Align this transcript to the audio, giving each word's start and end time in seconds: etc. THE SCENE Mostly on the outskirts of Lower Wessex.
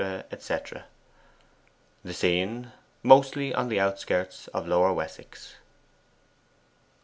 etc. 0.31 0.81
THE 2.03 2.11
SCENE 2.15 2.71
Mostly 3.03 3.53
on 3.53 3.67
the 3.69 3.79
outskirts 3.79 4.47
of 4.47 4.67
Lower 4.67 4.91
Wessex. 4.93 5.57